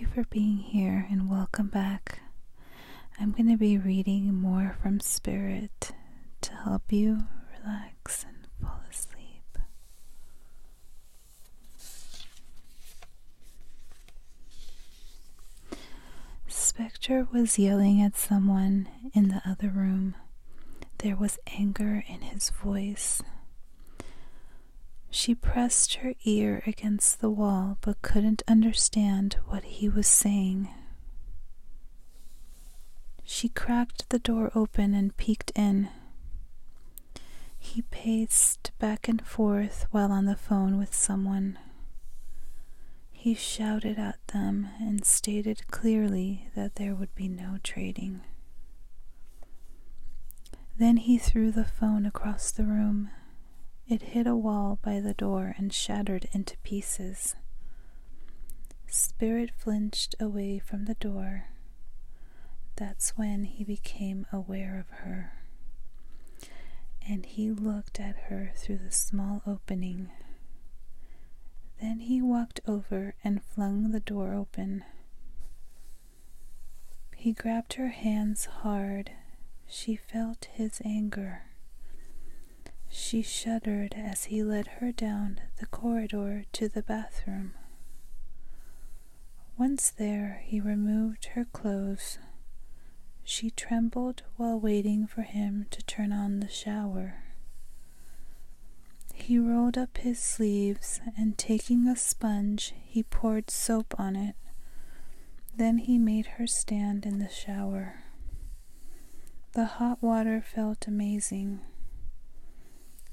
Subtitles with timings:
[0.00, 2.20] Thank you for being here and welcome back.
[3.20, 5.90] I'm going to be reading more from Spirit
[6.40, 7.24] to help you
[7.62, 9.58] relax and fall asleep.
[16.48, 20.14] Spectre was yelling at someone in the other room.
[20.98, 23.20] There was anger in his voice.
[25.10, 30.68] She pressed her ear against the wall but couldn't understand what he was saying.
[33.24, 35.88] She cracked the door open and peeked in.
[37.58, 41.58] He paced back and forth while on the phone with someone.
[43.10, 48.22] He shouted at them and stated clearly that there would be no trading.
[50.78, 53.10] Then he threw the phone across the room.
[53.90, 57.34] It hit a wall by the door and shattered into pieces.
[58.86, 61.46] Spirit flinched away from the door.
[62.76, 65.32] That's when he became aware of her.
[67.04, 70.12] And he looked at her through the small opening.
[71.80, 74.84] Then he walked over and flung the door open.
[77.16, 79.10] He grabbed her hands hard.
[79.66, 81.42] She felt his anger.
[82.90, 87.52] She shuddered as he led her down the corridor to the bathroom.
[89.56, 92.18] Once there, he removed her clothes.
[93.22, 97.22] She trembled while waiting for him to turn on the shower.
[99.14, 104.34] He rolled up his sleeves and taking a sponge, he poured soap on it.
[105.54, 108.02] Then he made her stand in the shower.
[109.52, 111.60] The hot water felt amazing.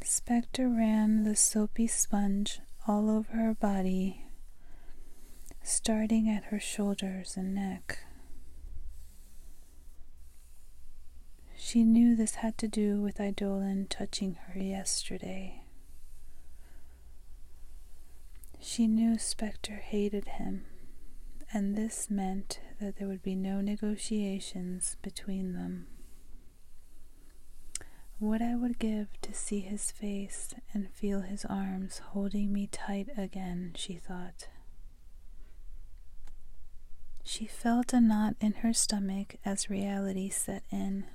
[0.03, 4.25] Spectre ran the soapy sponge all over her body,
[5.61, 7.99] starting at her shoulders and neck.
[11.55, 15.63] She knew this had to do with Eidolon touching her yesterday.
[18.59, 20.65] She knew Spectre hated him,
[21.51, 25.87] and this meant that there would be no negotiations between them.
[28.19, 33.09] What I would give to see his face and feel his arms holding me tight
[33.15, 34.47] again, she thought.
[37.23, 41.05] She felt a knot in her stomach as reality set in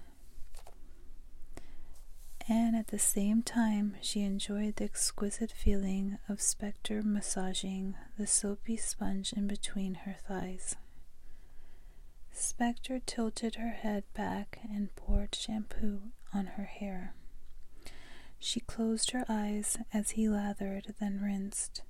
[2.49, 8.77] and at the same time she enjoyed the exquisite feeling of Spectre massaging the soapy
[8.77, 10.77] sponge in between her thighs.
[12.33, 17.15] Spectre tilted her head back and poured shampoo on her hair.
[18.39, 21.83] She closed her eyes as he lathered, then rinsed.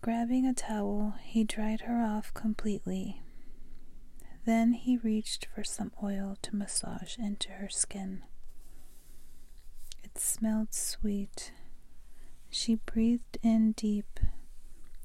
[0.00, 3.22] Grabbing a towel, he dried her off completely.
[4.44, 8.22] Then he reached for some oil to massage into her skin.
[10.02, 11.52] It smelled sweet.
[12.48, 14.20] She breathed in deep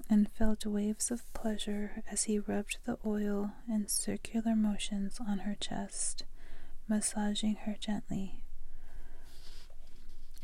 [0.10, 5.56] and felt waves of pleasure as he rubbed the oil in circular motions on her
[5.56, 6.24] chest,
[6.88, 8.42] massaging her gently.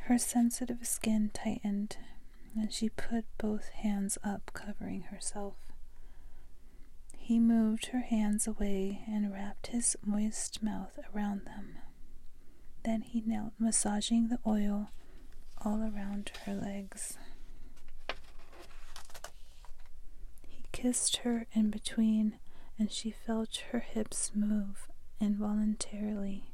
[0.06, 1.98] Her sensitive skin tightened,
[2.56, 5.56] and she put both hands up, covering herself.
[7.18, 11.78] He moved her hands away and wrapped his moist mouth around them.
[12.84, 14.90] Then he knelt, massaging the oil
[15.64, 17.18] all around her legs.
[20.48, 22.40] He kissed her in between,
[22.80, 24.88] and she felt her hips move
[25.20, 26.52] involuntarily.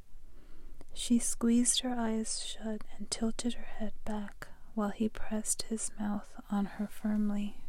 [0.94, 6.30] She squeezed her eyes shut and tilted her head back while he pressed his mouth
[6.52, 7.62] on her firmly,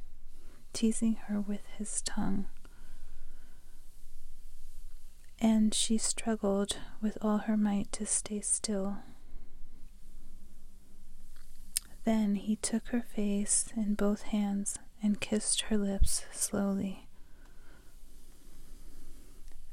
[0.72, 2.46] teasing her with his tongue
[5.40, 8.98] and she struggled with all her might to stay still.
[12.04, 17.08] Then he took her face in both hands and kissed her lips slowly.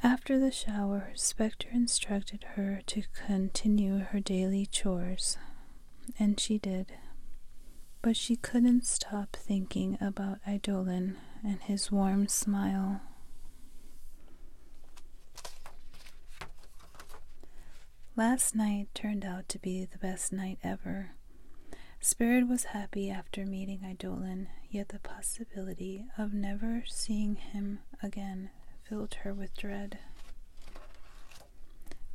[0.04, 5.38] After the shower, Spectre instructed her to continue her daily chores,
[6.20, 6.94] and she did.
[8.02, 13.02] But she couldn't stop thinking about Eidolon and his warm smile
[18.18, 21.12] Last night turned out to be the best night ever.
[22.00, 28.50] Spirit was happy after meeting Eidolon, yet the possibility of never seeing him again
[28.84, 29.98] filled her with dread.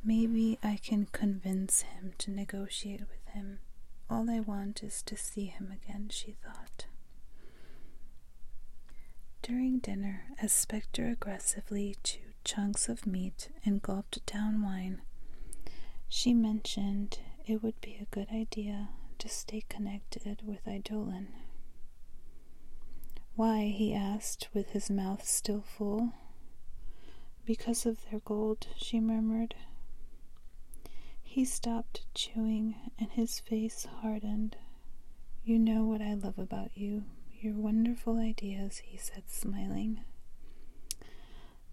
[0.03, 3.59] Maybe I can convince him to negotiate with him.
[4.11, 6.85] All I want is to see him again, she thought.
[9.41, 15.01] During dinner, as Spectre aggressively chewed chunks of meat and gulped down wine,
[16.07, 17.17] she mentioned
[17.47, 21.29] it would be a good idea to stay connected with Eidolon.
[23.35, 23.65] Why?
[23.65, 26.13] he asked, with his mouth still full.
[27.45, 29.55] Because of their gold, she murmured.
[31.23, 34.57] He stopped chewing and his face hardened.
[35.43, 37.05] You know what I love about you,
[37.39, 40.01] your wonderful ideas, he said, smiling.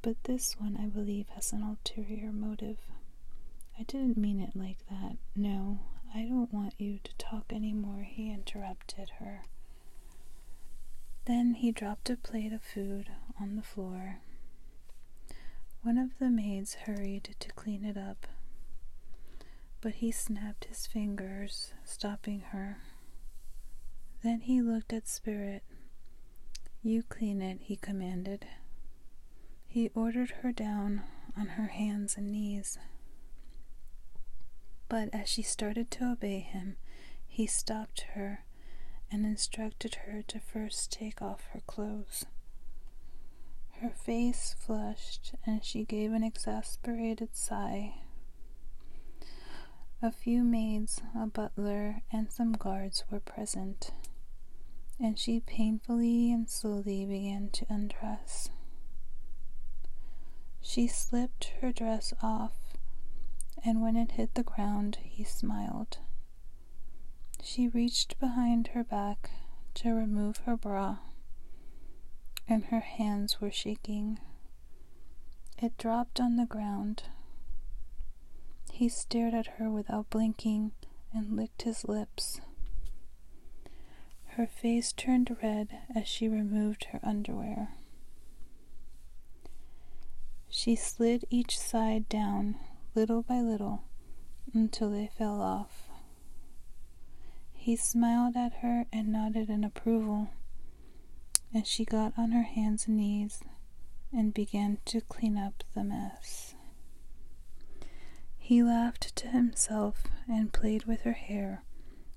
[0.01, 2.79] But this one, I believe, has an ulterior motive.
[3.79, 5.17] I didn't mean it like that.
[5.37, 5.81] No,
[6.15, 9.43] I don't want you to talk any more, he interrupted her.
[11.25, 13.11] Then he dropped a plate of food
[13.41, 14.21] on the floor.
[15.83, 18.27] One of the maids hurried to clean it up,
[19.81, 22.79] but he snapped his fingers, stopping her.
[24.23, 25.63] Then he looked at Spirit.
[26.83, 28.47] You clean it, he commanded.
[29.67, 31.03] He ordered her down
[31.37, 32.79] on her hands and knees.
[34.89, 36.77] But as she started to obey him,
[37.27, 38.45] he stopped her
[39.11, 42.27] and instructed her to first take off her clothes.
[43.81, 47.95] Her face flushed and she gave an exasperated sigh.
[50.03, 53.91] A few maids, a butler, and some guards were present,
[55.01, 58.51] and she painfully and slowly began to undress.
[60.61, 62.77] She slipped her dress off,
[63.65, 65.99] and when it hit the ground, he smiled.
[67.43, 69.31] She reached behind her back
[69.75, 70.99] to remove her bra,
[72.49, 74.19] and her hands were shaking.
[75.57, 77.05] It dropped on the ground.
[78.73, 80.73] He stared at her without blinking
[81.13, 82.41] and licked his lips.
[84.33, 87.75] Her face turned red as she removed her underwear.
[90.49, 92.57] She slid each side down,
[92.95, 93.83] little by little,
[94.55, 95.88] until they fell off.
[97.59, 100.31] He smiled at her and nodded in approval,
[101.53, 103.43] and she got on her hands and knees
[104.11, 106.55] and began to clean up the mess.
[108.39, 111.63] He laughed to himself and played with her hair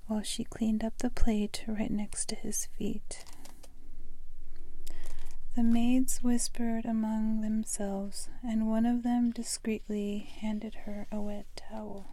[0.07, 3.25] while she cleaned up the plate right next to his feet.
[5.55, 12.05] The maids whispered among themselves, and one of them discreetly handed her a wet towel.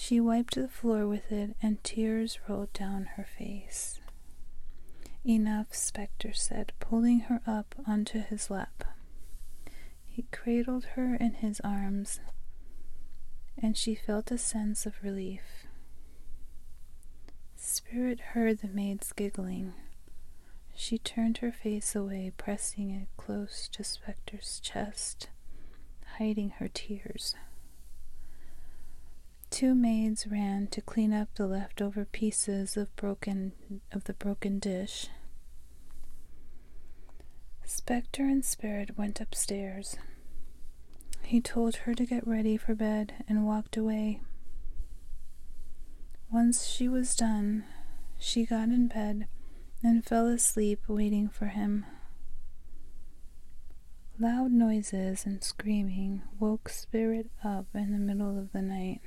[0.00, 3.98] She wiped the floor with it, and tears rolled down her face.
[5.26, 8.84] Enough, Spectre said, pulling her up onto his lap.
[10.06, 12.20] He cradled her in his arms,
[13.60, 15.66] and she felt a sense of relief.
[17.56, 19.74] Spirit heard the maids giggling.
[20.76, 25.28] She turned her face away, pressing it close to Spectre's chest,
[26.18, 27.34] hiding her tears.
[29.50, 33.52] Two maids ran to clean up the leftover pieces of broken
[33.90, 35.08] of the broken dish.
[37.64, 39.96] Spectre and Spirit went upstairs.
[41.22, 44.20] He told her to get ready for bed and walked away.
[46.30, 47.64] Once she was done,
[48.18, 49.28] she got in bed
[49.82, 51.86] and fell asleep waiting for him.
[54.18, 59.00] Loud noises and screaming woke Spirit up in the middle of the night.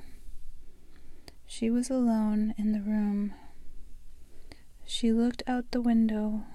[1.54, 3.34] She was alone in the room.
[4.86, 6.46] She looked out the window.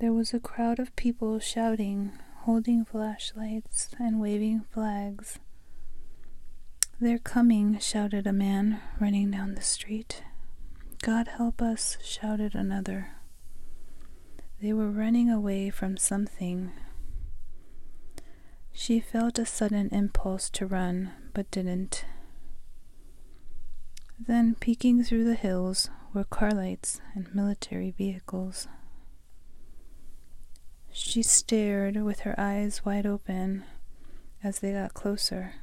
[0.00, 5.38] There was a crowd of people shouting, holding flashlights, and waving flags.
[7.00, 10.24] They're coming, shouted a man running down the street.
[11.00, 13.12] God help us, shouted another.
[14.60, 16.72] They were running away from something.
[18.72, 22.04] She felt a sudden impulse to run, but didn't.
[24.18, 28.66] Then, peeking through the hills, were car lights and military vehicles.
[30.90, 33.64] She stared with her eyes wide open
[34.42, 35.54] as they got closer,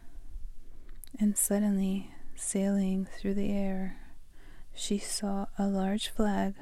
[1.20, 3.98] and suddenly, sailing through the air,
[4.74, 6.54] she saw a large flag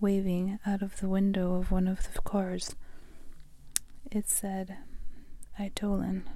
[0.00, 2.74] waving out of the window of one of the cars.
[4.10, 4.76] It said,
[5.58, 6.28] Eidolon.